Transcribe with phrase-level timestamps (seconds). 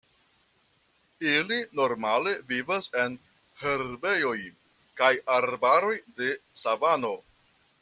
[1.33, 3.19] Ili normale vivas en
[3.65, 4.35] herbejoj
[5.03, 6.35] kaj arbaroj de
[6.65, 7.17] savano.